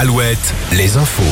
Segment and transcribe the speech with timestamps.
[0.00, 1.24] Alouette, les infos.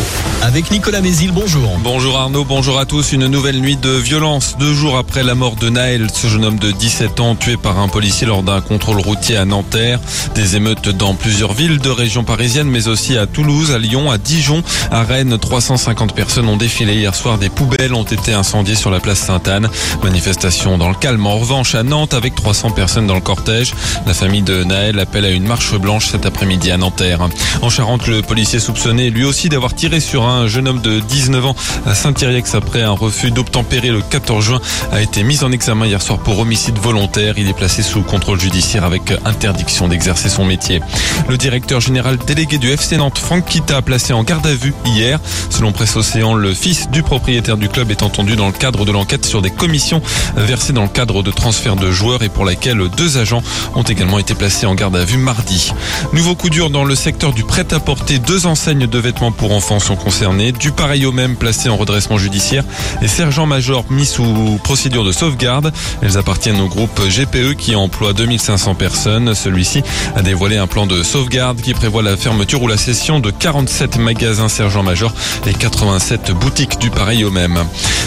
[0.42, 1.79] Avec Nicolas Mézil, bonjour.
[1.84, 3.12] Bonjour Arnaud, bonjour à tous.
[3.12, 4.56] Une nouvelle nuit de violence.
[4.58, 7.79] Deux jours après la mort de Naël, ce jeune homme de 17 ans tué par
[7.79, 10.00] un policier lors d'un contrôle routier à Nanterre.
[10.34, 14.18] Des émeutes dans plusieurs villes de région parisienne, mais aussi à Toulouse, à Lyon, à
[14.18, 15.39] Dijon, à Rennes.
[15.39, 17.39] 350 personnes ont défilé hier soir.
[17.39, 19.69] Des poubelles ont été incendiées sur la place Sainte-Anne.
[20.03, 21.25] Manifestation dans le calme.
[21.25, 23.75] En revanche, à Nantes, avec 300 personnes dans le cortège.
[24.09, 27.20] La famille de Naël appelle à une marche blanche cet après-midi à Nanterre.
[27.62, 31.46] En Charente, le policier soupçonné lui aussi d'avoir tiré sur un jeune homme de 19
[31.46, 34.60] ans à Saint-Iriex après un refus d'obtempérer le 14 juin
[34.92, 37.34] a été mis en examen hier soir pour homicide volontaire.
[37.38, 40.80] Il est placé sous contrôle judiciaire avec interdiction d'exercer son métier.
[41.29, 44.74] Le directeur général délégué du FC Nantes, Franck Kita, a placé en garde à vue
[44.84, 45.18] hier.
[45.51, 48.93] Selon Presse Océan, le fils du propriétaire du club est entendu dans le cadre de
[48.93, 50.01] l'enquête sur des commissions
[50.37, 53.43] versées dans le cadre de transfert de joueurs et pour laquelle deux agents
[53.74, 55.73] ont également été placés en garde à vue mardi.
[56.12, 58.18] Nouveau coup dur dans le secteur du prêt-à-porter.
[58.18, 60.52] Deux enseignes de vêtements pour enfants sont concernées.
[60.52, 62.65] Du pareil au même placé en redressement judiciaire
[63.02, 65.72] et sergent-major mis sous procédure de sauvegarde.
[66.03, 69.34] Elles appartiennent au groupe GPE qui emploie 2500 personnes.
[69.34, 69.82] Celui-ci
[70.15, 73.98] a dévoilé un plan de sauvegarde qui prévoit la fermeture ou la cession de 47
[73.98, 75.12] magasins sergent-major
[75.47, 77.65] et 87 boutiques du pareil au même.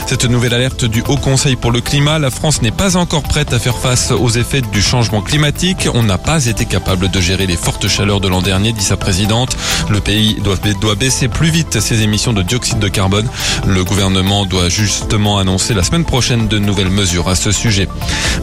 [0.08, 3.54] Cette nouvelle alerte du Haut Conseil pour le climat, la France n'est pas encore prête
[3.54, 5.88] à faire face aux effets du changement climatique.
[5.94, 8.98] On n'a pas été capable de gérer les fortes chaleurs de l'an dernier, dit sa
[8.98, 9.56] présidente.
[9.90, 13.28] Le pays doit, doit baisser plus vite ses émissions de dioxyde de carbone.
[13.68, 17.88] Le gouvernement doit justement annoncer la semaine prochaine de nouvelles mesures à ce sujet.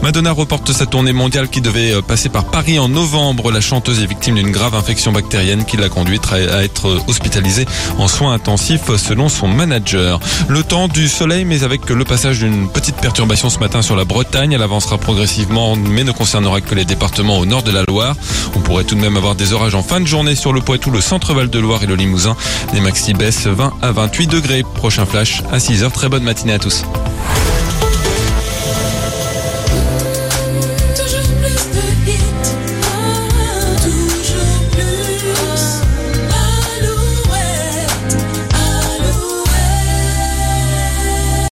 [0.01, 3.51] Madonna reporte sa tournée mondiale qui devait passer par Paris en novembre.
[3.51, 7.65] La chanteuse est victime d'une grave infection bactérienne qui l'a conduite à être hospitalisée
[7.97, 10.19] en soins intensifs selon son manager.
[10.47, 14.05] Le temps du soleil mais avec le passage d'une petite perturbation ce matin sur la
[14.05, 14.53] Bretagne.
[14.53, 18.15] Elle avancera progressivement mais ne concernera que les départements au nord de la Loire.
[18.55, 20.91] On pourrait tout de même avoir des orages en fin de journée sur le Poitou,
[20.91, 22.35] le centre-val de Loire et le Limousin.
[22.73, 24.63] Les maxi baissent 20 à 28 degrés.
[24.75, 25.91] Prochain flash à 6h.
[25.91, 26.83] Très bonne matinée à tous.